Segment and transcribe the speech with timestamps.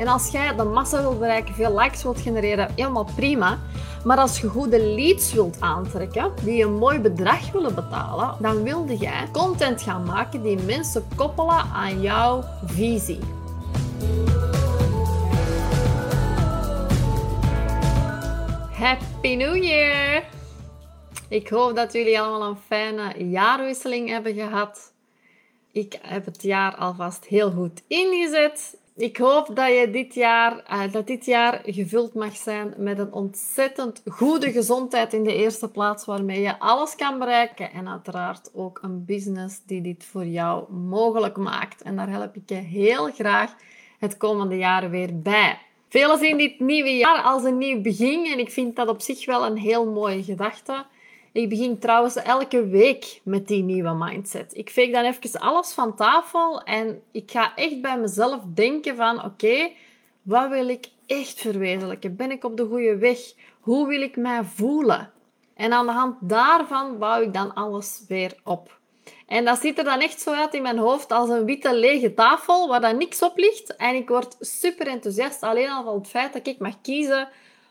[0.00, 3.58] En als jij de massa wilt bereiken, veel likes wilt genereren, helemaal prima.
[4.04, 8.96] Maar als je goede leads wilt aantrekken, die een mooi bedrag willen betalen, dan wilde
[8.96, 13.18] jij content gaan maken die mensen koppelen aan jouw visie.
[18.72, 20.24] Happy New Year!
[21.28, 24.92] Ik hoop dat jullie allemaal een fijne jaarwisseling hebben gehad.
[25.72, 28.78] Ik heb het jaar alvast heel goed ingezet.
[29.00, 33.12] Ik hoop dat, je dit jaar, uh, dat dit jaar gevuld mag zijn met een
[33.12, 37.72] ontzettend goede gezondheid in de eerste plaats, waarmee je alles kan bereiken.
[37.72, 41.82] En uiteraard ook een business die dit voor jou mogelijk maakt.
[41.82, 43.54] En daar help ik je heel graag
[43.98, 45.58] het komende jaar weer bij.
[45.88, 49.26] Velen zien dit nieuwe jaar als een nieuw begin en ik vind dat op zich
[49.26, 50.84] wel een heel mooie gedachte.
[51.32, 54.56] Ik begin trouwens elke week met die nieuwe mindset.
[54.56, 59.24] Ik veeg dan even alles van tafel en ik ga echt bij mezelf denken van
[59.24, 59.70] oké,
[60.22, 62.16] wat wil ik echt verwezenlijken?
[62.16, 63.18] Ben ik op de goede weg?
[63.60, 65.12] Hoe wil ik mij voelen?
[65.54, 68.78] En aan de hand daarvan bouw ik dan alles weer op.
[69.26, 72.14] En dat ziet er dan echt zo uit in mijn hoofd als een witte lege
[72.14, 73.76] tafel waar dan niks op ligt.
[73.76, 77.28] En ik word super enthousiast alleen al van het feit dat ik mag kiezen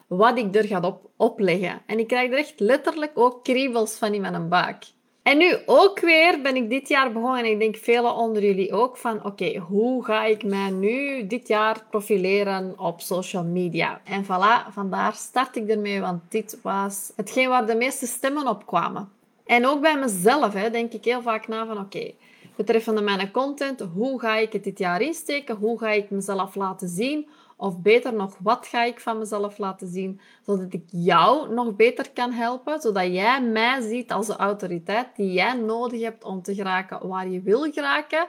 [0.09, 1.81] wat ik er ga op, opleggen.
[1.85, 4.85] En ik krijg er echt letterlijk ook kriebels van in mijn buik.
[5.23, 8.73] En nu ook weer ben ik dit jaar begonnen en ik denk velen onder jullie
[8.73, 14.01] ook van oké, hoe ga ik mij nu dit jaar profileren op social media?
[14.03, 18.65] En voilà, vandaar start ik ermee, want dit was hetgeen waar de meeste stemmen op
[18.65, 19.09] kwamen.
[19.45, 22.11] En ook bij mezelf hè, denk ik heel vaak na van oké,
[22.55, 25.55] betreffende mijn content, hoe ga ik het dit jaar insteken?
[25.55, 27.27] Hoe ga ik mezelf laten zien?
[27.61, 32.11] Of beter nog, wat ga ik van mezelf laten zien, zodat ik jou nog beter
[32.13, 36.55] kan helpen, zodat jij mij ziet als de autoriteit die jij nodig hebt om te
[36.55, 38.27] geraken waar je wil geraken.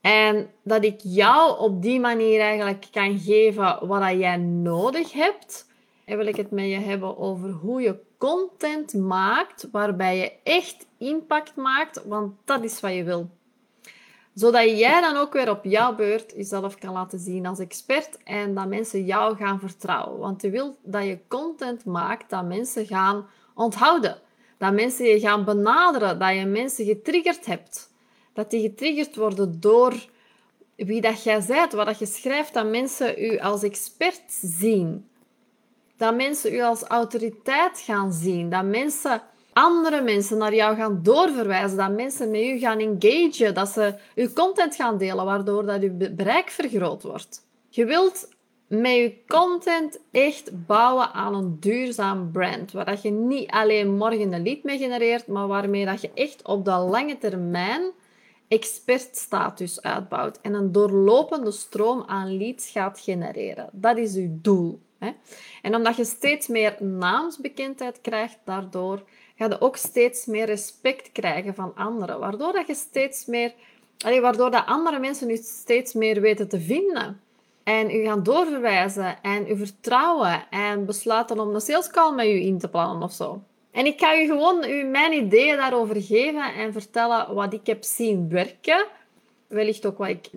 [0.00, 5.66] En dat ik jou op die manier eigenlijk kan geven wat jij nodig hebt.
[6.04, 10.86] En wil ik het met je hebben over hoe je content maakt waarbij je echt
[10.98, 13.30] impact maakt, want dat is wat je wil
[14.34, 18.54] zodat jij dan ook weer op jouw beurt jezelf kan laten zien als expert en
[18.54, 20.18] dat mensen jou gaan vertrouwen.
[20.18, 24.18] Want je wilt dat je content maakt dat mensen gaan onthouden.
[24.58, 27.90] Dat mensen je gaan benaderen, dat je mensen getriggerd hebt.
[28.32, 29.94] Dat die getriggerd worden door
[30.76, 35.08] wie dat jij bent, wat dat je schrijft, dat mensen u als expert zien.
[35.96, 38.50] Dat mensen u als autoriteit gaan zien.
[38.50, 43.68] Dat mensen andere mensen naar jou gaan doorverwijzen, dat mensen met u gaan engagen, dat
[43.68, 47.46] ze uw content gaan delen, waardoor dat uw bereik vergroot wordt.
[47.68, 48.28] Je wilt
[48.66, 54.32] met je content echt bouwen aan een duurzaam brand, waar dat je niet alleen morgen
[54.32, 57.82] een lead mee genereert, maar waarmee dat je echt op de lange termijn
[58.48, 63.68] expertstatus uitbouwt en een doorlopende stroom aan leads gaat genereren.
[63.72, 64.80] Dat is uw doel.
[64.98, 65.10] Hè?
[65.62, 69.02] En omdat je steeds meer naamsbekendheid krijgt daardoor,
[69.36, 72.18] ga je ook steeds meer respect krijgen van anderen.
[72.18, 73.52] Waardoor dat je steeds meer...
[74.20, 77.20] Waardoor dat andere mensen u steeds meer weten te vinden.
[77.62, 82.40] En u gaan doorverwijzen en u vertrouwen en besluiten om een sales call met u
[82.40, 83.42] in te plannen of zo.
[83.70, 87.84] En ik ga u gewoon u mijn ideeën daarover geven en vertellen wat ik heb
[87.84, 88.86] zien werken.
[89.46, 90.28] Wellicht ook wat ik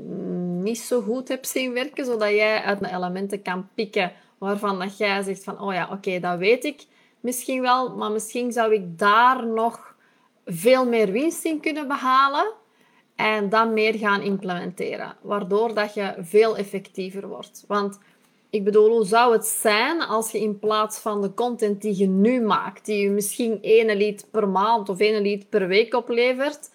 [0.61, 4.97] niet zo goed heb zien werken, zodat jij uit de elementen kan pikken waarvan dat
[4.97, 6.85] jij zegt van, oh ja, oké, dat weet ik
[7.25, 9.95] misschien wel, maar misschien zou ik daar nog
[10.45, 12.51] veel meer winst in kunnen behalen
[13.15, 17.63] en dan meer gaan implementeren, waardoor dat je veel effectiever wordt.
[17.67, 17.99] Want
[18.49, 22.07] ik bedoel, hoe zou het zijn als je in plaats van de content die je
[22.07, 26.69] nu maakt, die je misschien één lead per maand of één lead per week oplevert,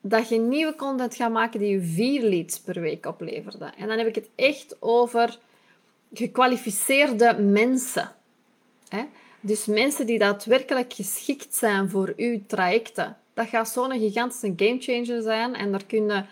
[0.00, 3.72] dat je nieuwe content gaat maken die je vier leads per week opleverde.
[3.76, 5.38] En dan heb ik het echt over
[6.12, 8.10] gekwalificeerde mensen.
[8.88, 9.04] Hè?
[9.40, 13.16] Dus mensen die daadwerkelijk geschikt zijn voor uw trajecten.
[13.34, 16.26] Dat gaat zo'n gigantische gamechanger zijn en daar kunnen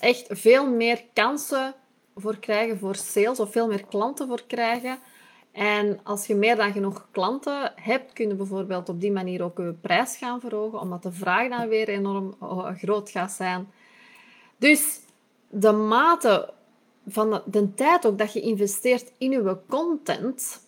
[0.00, 1.74] echt veel meer kansen
[2.16, 4.98] voor krijgen voor sales of veel meer klanten voor krijgen.
[5.52, 9.58] En als je meer dan genoeg klanten hebt, kun je bijvoorbeeld op die manier ook
[9.58, 12.36] je prijs gaan verhogen, omdat de vraag dan weer enorm
[12.76, 13.70] groot gaat zijn.
[14.56, 15.00] Dus
[15.48, 16.52] de mate
[17.06, 20.65] van de, de tijd ook dat je investeert in je content,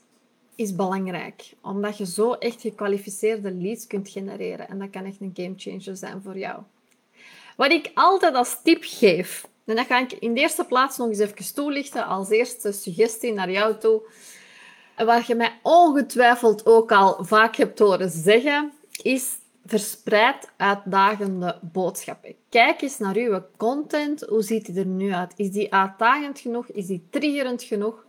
[0.58, 1.54] is belangrijk.
[1.62, 4.68] Omdat je zo echt gekwalificeerde leads kunt genereren.
[4.68, 6.62] En dat kan echt een gamechanger zijn voor jou.
[7.56, 11.08] Wat ik altijd als tip geef, en dat ga ik in de eerste plaats nog
[11.08, 14.02] eens even toelichten als eerste suggestie naar jou toe.
[14.96, 18.72] Wat je mij ongetwijfeld ook al vaak hebt horen zeggen,
[19.02, 19.36] is
[19.68, 22.34] Verspreid uitdagende boodschappen.
[22.48, 24.20] Kijk eens naar uw content.
[24.20, 25.32] Hoe ziet die er nu uit?
[25.36, 26.66] Is die uitdagend genoeg?
[26.66, 28.06] Is die triggerend genoeg?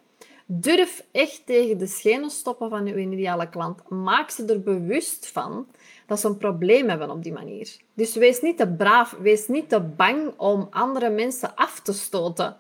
[0.52, 3.90] Durf echt tegen de schenen stoppen van uw ideale klant.
[3.90, 5.68] Maak ze er bewust van
[6.08, 7.78] dat ze een probleem hebben op die manier.
[7.94, 12.58] Dus wees niet te braaf, wees niet te bang om andere mensen af te stoten.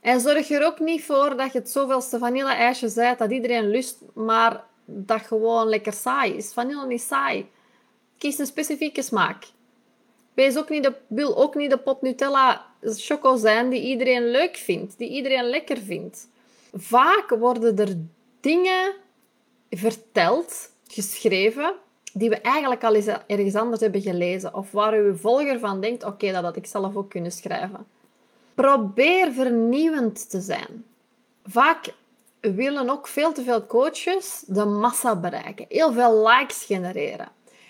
[0.00, 3.98] En zorg er ook niet voor dat je het zoveelste vanille-ijsje zijt dat iedereen lust,
[4.14, 6.52] maar dat gewoon lekker saai is.
[6.52, 7.50] Vanille is saai.
[8.18, 9.44] Kies een specifieke smaak.
[10.34, 14.56] Wees ook niet de, wil ook niet de pot Nutella choco zijn die iedereen leuk
[14.56, 16.28] vindt, die iedereen lekker vindt.
[16.72, 17.96] Vaak worden er
[18.40, 18.94] dingen
[19.70, 21.74] verteld, geschreven,
[22.12, 24.54] die we eigenlijk al eens ergens anders hebben gelezen.
[24.54, 27.86] Of waar uw volger van denkt, oké, dat had ik zelf ook kunnen schrijven.
[28.54, 30.84] Probeer vernieuwend te zijn.
[31.44, 31.94] Vaak
[32.40, 35.66] willen ook veel te veel coaches de massa bereiken.
[35.68, 37.28] Heel veel likes genereren.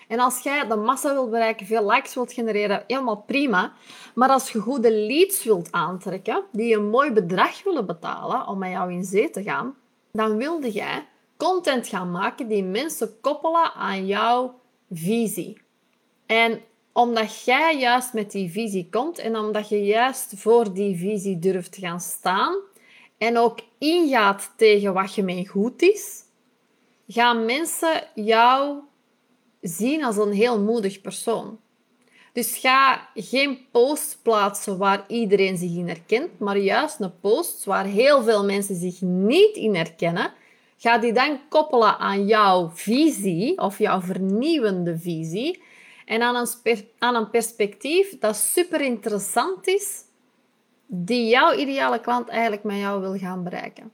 [0.08, 3.72] En als jij de massa wilt bereiken, veel likes wilt genereren, helemaal prima.
[4.14, 8.70] Maar als je goede leads wilt aantrekken, die een mooi bedrag willen betalen om met
[8.70, 9.76] jou in zee te gaan,
[10.12, 11.06] dan wilde jij
[11.36, 14.54] content gaan maken die mensen koppelen aan jouw
[14.90, 15.60] visie.
[16.26, 16.60] En
[16.92, 21.72] omdat jij juist met die visie komt en omdat je juist voor die visie durft
[21.72, 22.56] te gaan staan
[23.18, 26.22] en ook ingaat tegen wat je mee goed is,
[27.06, 28.78] gaan mensen jou
[29.68, 31.58] zien als een heel moedig persoon.
[32.32, 37.84] Dus ga geen post plaatsen waar iedereen zich in herkent, maar juist een post waar
[37.84, 40.32] heel veel mensen zich niet in herkennen.
[40.76, 45.62] Ga die dan koppelen aan jouw visie of jouw vernieuwende visie
[46.04, 50.02] en aan een, aan een perspectief dat super interessant is,
[50.86, 53.92] die jouw ideale klant eigenlijk met jou wil gaan bereiken.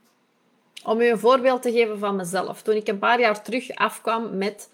[0.83, 2.61] Om u een voorbeeld te geven van mezelf.
[2.61, 4.69] Toen ik een paar jaar terug afkwam met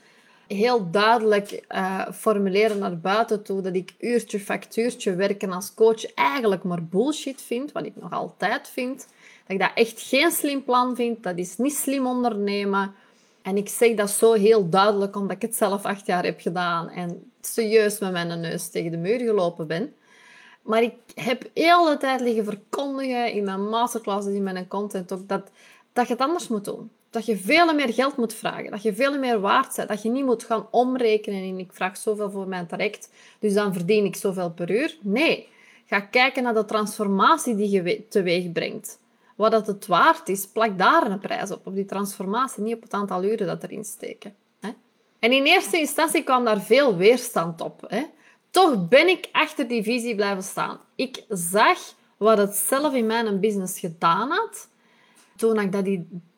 [0.49, 6.63] heel duidelijk uh, formuleren naar buiten toe dat ik uurtje factuurtje werken als coach eigenlijk
[6.63, 8.97] maar bullshit vind, wat ik nog altijd vind.
[8.97, 12.93] Dat ik dat echt geen slim plan vind, dat is niet slim ondernemen.
[13.41, 16.89] En ik zeg dat zo heel duidelijk omdat ik het zelf acht jaar heb gedaan
[16.89, 19.93] en serieus met mijn neus tegen de muur gelopen ben.
[20.61, 25.27] Maar ik heb heel de tijd liggen verkondigen in mijn masterclasses, in mijn content ook,
[25.27, 25.49] dat,
[25.93, 26.91] dat je het anders moet doen.
[27.09, 28.71] Dat je veel meer geld moet vragen.
[28.71, 29.89] Dat je veel meer waard bent.
[29.89, 33.09] Dat je niet moet gaan omrekenen in ik vraag zoveel voor mijn traject,
[33.39, 34.97] dus dan verdien ik zoveel per uur.
[35.01, 35.47] Nee,
[35.85, 38.99] ga kijken naar de transformatie die je teweeg brengt.
[39.35, 41.67] Wat dat het waard is, plak daar een prijs op.
[41.67, 44.35] Op die transformatie, niet op het aantal uren dat erin steken.
[45.19, 47.85] En in eerste instantie kwam daar veel weerstand op.
[47.87, 48.03] Hè?
[48.49, 50.79] Toch ben ik achter die visie blijven staan.
[50.95, 51.79] Ik zag
[52.17, 54.68] wat het zelf in mijn business gedaan had
[55.39, 55.87] toen ik dat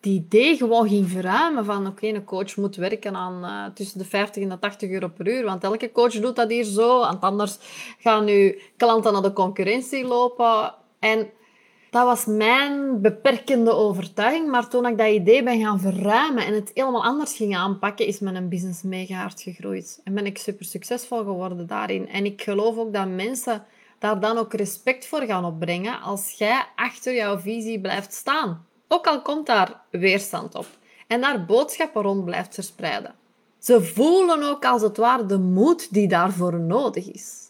[0.01, 4.43] idee gewoon ging verruimen van oké, een coach moet werken aan uh, tussen de 50
[4.43, 7.57] en de 80 euro per uur, want elke coach doet dat hier zo, want anders
[7.99, 10.73] gaan nu klanten naar de concurrentie lopen.
[10.99, 11.29] En
[11.89, 16.71] dat was mijn beperkende overtuiging, maar toen ik dat idee ben gaan verruimen en het
[16.73, 20.01] helemaal anders ging aanpakken, is mijn business mega hard gegroeid.
[20.03, 22.09] En ben ik super succesvol geworden daarin.
[22.09, 23.65] En ik geloof ook dat mensen
[23.99, 28.69] daar dan ook respect voor gaan opbrengen als jij achter jouw visie blijft staan.
[28.93, 30.65] Ook al komt daar weerstand op
[31.07, 33.15] en daar boodschappen rond blijft verspreiden.
[33.59, 37.49] Ze voelen ook als het ware de moed die daarvoor nodig is.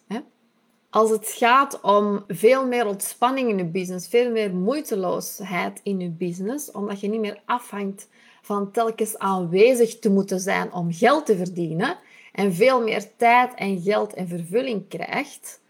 [0.89, 6.09] Als het gaat om veel meer ontspanning in je business, veel meer moeiteloosheid in je
[6.09, 8.07] business, omdat je niet meer afhangt
[8.41, 11.97] van telkens aanwezig te moeten zijn om geld te verdienen
[12.31, 15.61] en veel meer tijd en geld en vervulling krijgt,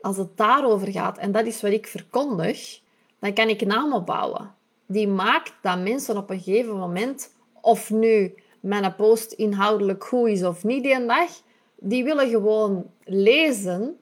[0.00, 2.80] als het daarover gaat, en dat is wat ik verkondig,
[3.18, 4.58] dan kan ik naam opbouwen
[4.90, 10.44] die maakt dat mensen op een gegeven moment, of nu mijn post inhoudelijk goed is
[10.44, 11.42] of niet die dag,
[11.76, 13.96] die willen gewoon lezen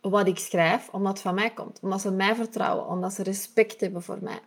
[0.00, 1.78] wat ik schrijf, omdat het van mij komt.
[1.82, 4.38] Omdat ze mij vertrouwen, omdat ze respect hebben voor mij.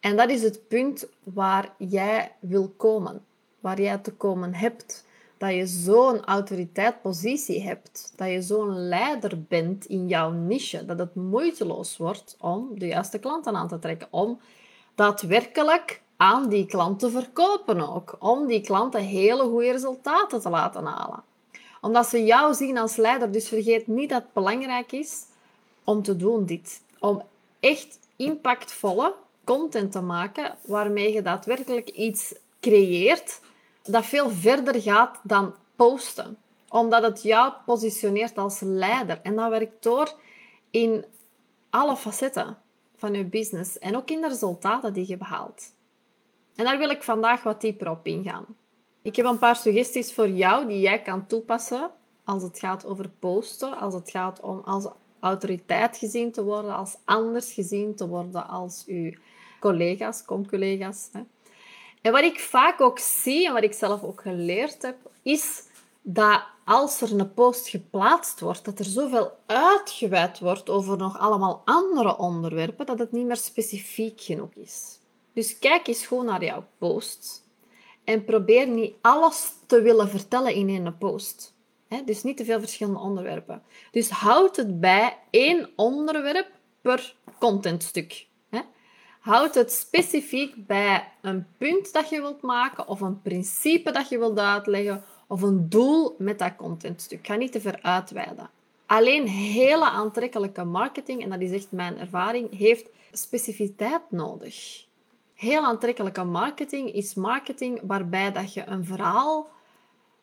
[0.00, 3.24] En dat is het punt waar jij wil komen,
[3.60, 5.06] waar jij te komen hebt.
[5.38, 11.14] Dat je zo'n autoriteitspositie hebt, dat je zo'n leider bent in jouw niche, dat het
[11.14, 14.38] moeiteloos wordt om de juiste klanten aan te trekken, om
[14.98, 18.16] daadwerkelijk aan die klant te verkopen ook.
[18.18, 21.22] Om die klanten hele goede resultaten te laten halen.
[21.80, 23.32] Omdat ze jou zien als leider.
[23.32, 25.24] Dus vergeet niet dat het belangrijk is
[25.84, 26.82] om te doen dit.
[26.98, 27.22] Om
[27.60, 29.14] echt impactvolle
[29.44, 33.40] content te maken waarmee je daadwerkelijk iets creëert
[33.82, 36.38] dat veel verder gaat dan posten.
[36.68, 39.20] Omdat het jou positioneert als leider.
[39.22, 40.12] En dat werkt door
[40.70, 41.04] in
[41.70, 42.56] alle facetten
[42.98, 45.72] van je business en ook in de resultaten die je behaalt.
[46.54, 48.44] En daar wil ik vandaag wat dieper op ingaan.
[49.02, 51.90] Ik heb een paar suggesties voor jou die jij kan toepassen
[52.24, 54.88] als het gaat over posten, als het gaat om als
[55.20, 59.12] autoriteit gezien te worden, als anders gezien te worden als uw
[59.60, 61.08] collega's, com-collega's.
[62.02, 65.62] En wat ik vaak ook zie en wat ik zelf ook geleerd heb, is
[66.02, 71.62] dat als er een post geplaatst wordt, dat er zoveel uitgeweid wordt over nog allemaal
[71.64, 74.98] andere onderwerpen, dat het niet meer specifiek genoeg is.
[75.32, 77.46] Dus kijk eens gewoon naar jouw post
[78.04, 81.54] en probeer niet alles te willen vertellen in één post.
[82.04, 83.62] dus niet te veel verschillende onderwerpen.
[83.90, 86.50] Dus houd het bij één onderwerp
[86.80, 88.26] per contentstuk.
[89.20, 94.18] Houd het specifiek bij een punt dat je wilt maken of een principe dat je
[94.18, 97.26] wilt uitleggen of een doel met dat contentstuk.
[97.26, 98.50] Ga niet te ver uitweiden.
[98.86, 104.86] Alleen hele aantrekkelijke marketing, en dat is echt mijn ervaring, heeft specificiteit nodig.
[105.34, 109.48] Heel aantrekkelijke marketing is marketing waarbij dat je een verhaal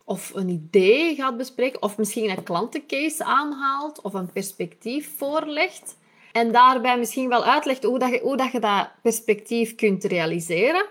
[0.04, 5.98] of een idee gaat bespreken, of misschien een klantencase aanhaalt of een perspectief voorlegt.
[6.32, 10.86] En daarbij misschien wel uitlegt hoe, dat je, hoe dat, je dat perspectief kunt realiseren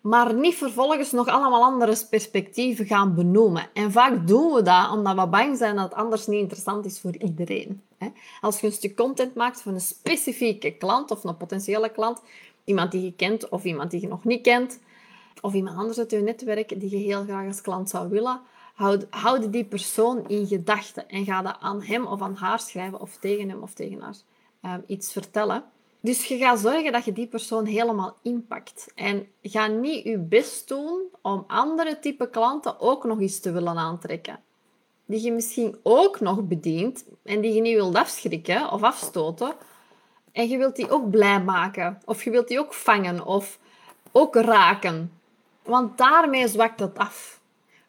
[0.00, 3.68] maar niet vervolgens nog allemaal andere perspectieven gaan benoemen.
[3.72, 7.00] En vaak doen we dat omdat we bang zijn dat het anders niet interessant is
[7.00, 7.82] voor iedereen.
[8.40, 12.22] Als je een stuk content maakt voor een specifieke klant of een potentiële klant,
[12.64, 14.80] iemand die je kent of iemand die je nog niet kent,
[15.40, 18.40] of iemand anders uit je netwerk die je heel graag als klant zou willen,
[18.74, 23.00] houd, houd die persoon in gedachten en ga dat aan hem of aan haar schrijven
[23.00, 24.16] of tegen hem of tegen haar
[24.74, 25.64] um, iets vertellen.
[26.08, 28.92] Dus je gaat zorgen dat je die persoon helemaal inpakt.
[28.94, 33.76] En ga niet je best doen om andere type klanten ook nog eens te willen
[33.76, 34.40] aantrekken.
[35.06, 39.52] Die je misschien ook nog bedient en die je niet wilt afschrikken of afstoten.
[40.32, 42.02] En je wilt die ook blij maken.
[42.04, 43.58] Of je wilt die ook vangen of
[44.12, 45.12] ook raken.
[45.62, 47.40] Want daarmee zwakt het af.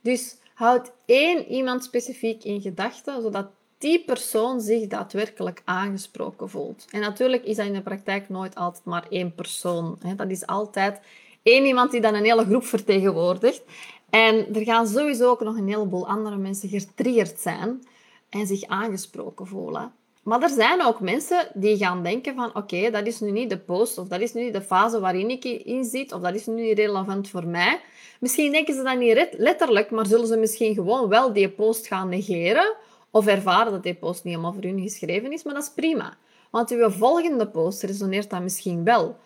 [0.01, 3.47] Dus houd één iemand specifiek in gedachten, zodat
[3.79, 6.85] die persoon zich daadwerkelijk aangesproken voelt.
[6.91, 9.99] En natuurlijk is dat in de praktijk nooit altijd maar één persoon.
[10.15, 10.99] Dat is altijd
[11.43, 13.61] één iemand die dan een hele groep vertegenwoordigt.
[14.09, 17.83] En er gaan sowieso ook nog een heleboel andere mensen getriggerd zijn
[18.29, 19.93] en zich aangesproken voelen.
[20.23, 23.57] Maar er zijn ook mensen die gaan denken van oké, dat is nu niet de
[23.57, 26.45] post of dat is nu niet de fase waarin ik in zit of dat is
[26.45, 27.79] nu niet relevant voor mij.
[28.19, 32.09] Misschien denken ze dat niet letterlijk, maar zullen ze misschien gewoon wel die post gaan
[32.09, 32.75] negeren
[33.11, 36.17] of ervaren dat die post niet helemaal voor hun geschreven is, maar dat is prima.
[36.49, 39.17] Want uw volgende post resoneert dan misschien wel.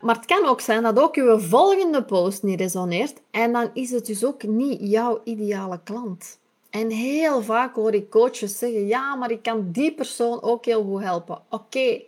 [0.00, 3.90] Maar het kan ook zijn dat ook uw volgende post niet resoneert en dan is
[3.90, 6.38] het dus ook niet jouw ideale klant.
[6.70, 10.84] En heel vaak hoor ik coaches zeggen, ja, maar ik kan die persoon ook heel
[10.84, 11.42] goed helpen.
[11.48, 12.02] Oké,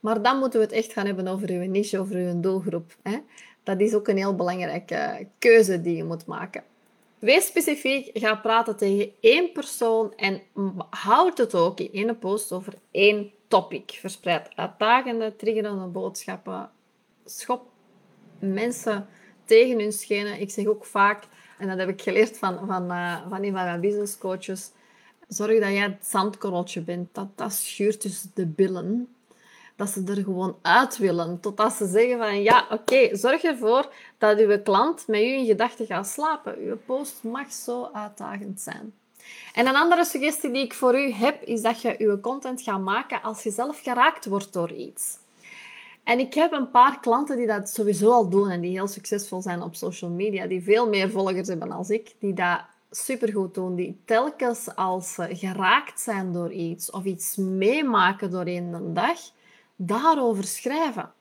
[0.00, 2.96] maar dan moeten we het echt gaan hebben over uw niche, over uw doelgroep.
[3.02, 3.18] Hè?
[3.62, 6.62] Dat is ook een heel belangrijke keuze die je moet maken.
[7.18, 10.42] Wees specifiek, ga praten tegen één persoon en
[10.90, 13.90] houd het ook in één post over één topic.
[13.90, 16.70] Verspreid uitdagende, triggerende boodschappen.
[17.24, 17.62] Schop
[18.38, 19.06] mensen
[19.44, 20.40] tegen hun schenen.
[20.40, 21.24] Ik zeg ook vaak,
[21.58, 24.70] en dat heb ik geleerd van, van, uh, van een van mijn business coaches,
[25.28, 27.14] zorg dat jij het zandkorreltje bent.
[27.14, 29.08] Dat, dat schuurt tussen de billen
[29.78, 31.40] dat ze er gewoon uit willen.
[31.40, 35.86] Totdat ze zeggen van ja, oké, zorg ervoor dat uw klant met u in gedachten
[35.86, 36.58] gaat slapen.
[36.58, 38.92] Uw post mag zo uitdagend zijn.
[39.54, 42.80] En een andere suggestie die ik voor u heb, is dat je uw content gaat
[42.80, 45.18] maken als je zelf geraakt wordt door iets.
[46.04, 49.42] En ik heb een paar klanten die dat sowieso al doen en die heel succesvol
[49.42, 53.74] zijn op social media, die veel meer volgers hebben dan ik, die dat supergoed doen,
[53.74, 59.18] die telkens als ze geraakt zijn door iets of iets meemaken door een dag,
[59.78, 61.12] daarover schrijven.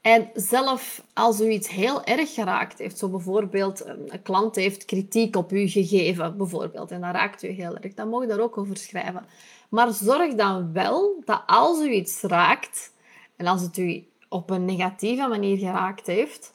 [0.00, 5.36] En zelf als u iets heel erg geraakt heeft, zo bijvoorbeeld een klant heeft kritiek
[5.36, 8.58] op u gegeven, bijvoorbeeld, en dat raakt u heel erg, dan mag je daar ook
[8.58, 9.26] over schrijven.
[9.68, 12.92] Maar zorg dan wel dat als u iets raakt,
[13.36, 16.52] en als het u op een negatieve manier geraakt heeft,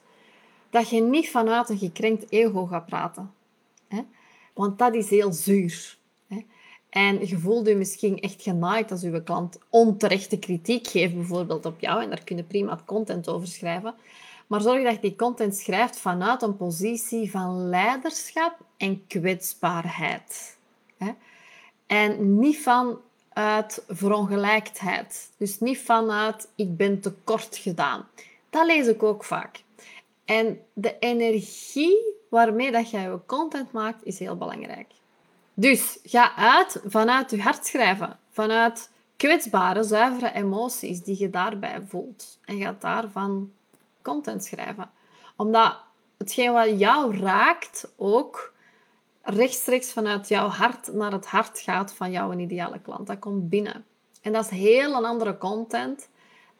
[0.69, 3.33] dat je niet vanuit een gekrenkt ego gaat praten.
[4.53, 5.97] Want dat is heel zuur.
[6.93, 11.79] En je voelt je misschien echt genaaid als uw klant onterechte kritiek geeft, bijvoorbeeld op
[11.79, 12.03] jou.
[12.03, 13.95] En daar kun je prima content over schrijven.
[14.47, 20.57] Maar zorg dat je die content schrijft vanuit een positie van leiderschap en kwetsbaarheid.
[21.87, 25.31] En niet vanuit verongelijkheid.
[25.37, 28.07] Dus niet vanuit ik ben tekort gedaan.
[28.49, 29.63] Dat lees ik ook vaak.
[30.25, 34.87] En de energie waarmee dat jij je content maakt, is heel belangrijk.
[35.53, 42.39] Dus ga uit vanuit je hart schrijven, vanuit kwetsbare, zuivere emoties die je daarbij voelt.
[42.45, 43.51] En ga daarvan
[44.01, 44.89] content schrijven.
[45.35, 45.77] Omdat
[46.17, 48.53] hetgeen wat jou raakt ook
[49.21, 53.07] rechtstreeks vanuit jouw hart naar het hart gaat van jouw ideale klant.
[53.07, 53.85] Dat komt binnen.
[54.21, 56.09] En dat is heel een andere content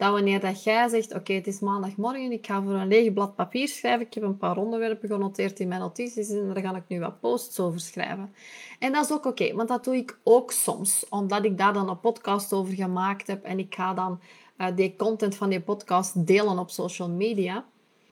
[0.04, 3.36] dan wanneer dat jij zegt, oké, het is maandagmorgen, ik ga voor een leeg blad
[3.36, 6.84] papier schrijven, ik heb een paar onderwerpen genoteerd in mijn notities en daar ga ik
[6.88, 8.34] nu wat posts over schrijven.
[8.80, 11.90] En dat is ook oké, want dat doe ik ook soms, omdat ik daar dan
[11.90, 14.20] een podcast over gemaakt heb en ik ga dan
[14.58, 17.66] uh, die content van die podcast delen op social media.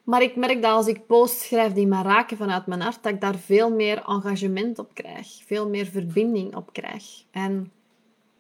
[0.04, 3.14] Maar ik merk dat als ik posts schrijf die me raken vanuit mijn hart, dat
[3.14, 5.28] ik daar veel meer engagement op krijg.
[5.46, 7.04] Veel meer verbinding op krijg.
[7.32, 7.72] En,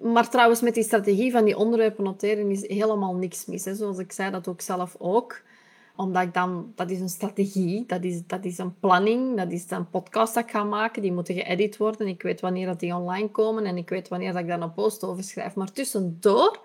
[0.01, 3.65] maar trouwens, met die strategie van die onderwerpen noteren is helemaal niks mis.
[3.65, 3.75] Hè.
[3.75, 5.41] Zoals ik zei, dat ook zelf ook.
[5.95, 6.71] Omdat ik dan...
[6.75, 10.43] Dat is een strategie, dat is, dat is een planning, dat is een podcast dat
[10.43, 11.01] ik ga maken.
[11.01, 12.07] Die moeten geëdit worden.
[12.07, 14.73] Ik weet wanneer dat die online komen en ik weet wanneer dat ik daar een
[14.73, 15.55] post over schrijf.
[15.55, 16.59] Maar tussendoor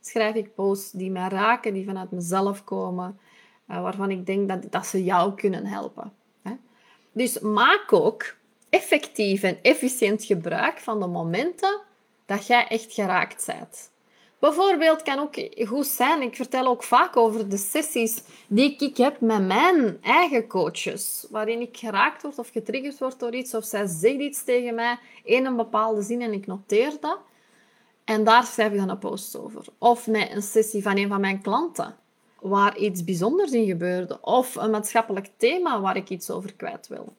[0.00, 3.18] schrijf ik posts die mij raken, die vanuit mezelf komen
[3.66, 6.12] eh, waarvan ik denk dat, dat ze jou kunnen helpen.
[6.42, 6.52] Hè?
[7.12, 8.34] Dus maak ook
[8.68, 11.80] effectief en efficiënt gebruik van de momenten
[12.32, 13.90] dat jij echt geraakt bent.
[14.38, 15.34] Bijvoorbeeld kan ook
[15.66, 20.46] goed zijn, ik vertel ook vaak over de sessies die ik heb met mijn eigen
[20.46, 24.74] coaches, waarin ik geraakt word of getriggerd word door iets, of zij zegt iets tegen
[24.74, 27.18] mij in een bepaalde zin en ik noteer dat.
[28.04, 29.64] En daar schrijf ik dan een post over.
[29.78, 31.96] Of met een sessie van een van mijn klanten
[32.40, 37.14] waar iets bijzonders in gebeurde of een maatschappelijk thema waar ik iets over kwijt wil.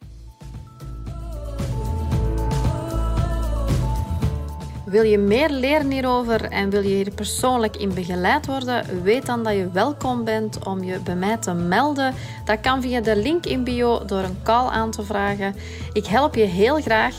[4.94, 9.04] Wil je meer leren hierover en wil je hier persoonlijk in begeleid worden?
[9.04, 12.14] Weet dan dat je welkom bent om je bij mij te melden.
[12.46, 15.56] Dat kan via de link in bio door een call aan te vragen.
[15.94, 17.16] Ik help je heel graag.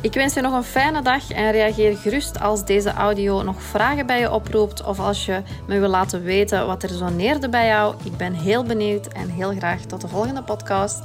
[0.00, 4.06] Ik wens je nog een fijne dag en reageer gerust als deze audio nog vragen
[4.06, 7.94] bij je oproept of als je me wil laten weten wat er resoneerde bij jou.
[8.04, 11.00] Ik ben heel benieuwd en heel graag tot de volgende podcast.